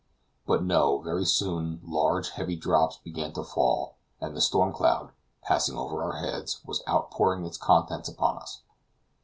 But 0.47 0.63
no; 0.63 0.97
very 1.03 1.25
soon 1.25 1.79
large 1.83 2.31
heavy 2.31 2.55
drops 2.55 2.97
began 2.97 3.33
to 3.33 3.43
fall, 3.43 3.97
and 4.19 4.35
the 4.35 4.41
storm 4.41 4.73
cloud, 4.73 5.11
passing 5.43 5.77
over 5.77 6.01
our 6.01 6.17
heads, 6.17 6.59
was 6.65 6.81
outpouring 6.89 7.45
its 7.45 7.59
contents 7.59 8.09
upon 8.09 8.37
us. 8.39 8.63